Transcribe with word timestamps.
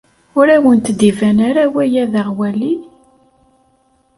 Ur 0.39 0.47
awent-d-iban 0.55 1.37
ara 1.49 1.63
waya 1.73 2.03
d 2.11 2.13
aɣwali? 2.21 2.73